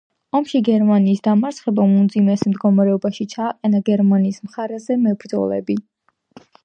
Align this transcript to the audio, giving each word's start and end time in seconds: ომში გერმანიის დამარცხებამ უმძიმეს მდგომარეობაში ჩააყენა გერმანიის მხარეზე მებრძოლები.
ომში 0.37 0.59
გერმანიის 0.67 1.19
დამარცხებამ 1.27 1.93
უმძიმეს 1.97 2.45
მდგომარეობაში 2.53 3.27
ჩააყენა 3.35 3.83
გერმანიის 3.91 4.43
მხარეზე 4.49 4.99
მებრძოლები. 5.05 5.77